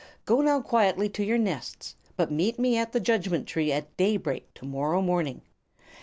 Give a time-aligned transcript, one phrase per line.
[0.25, 4.51] Go now quietly to your nests; but meet me at the Judgment Tree at daybreak
[4.55, 5.43] to morrow morning.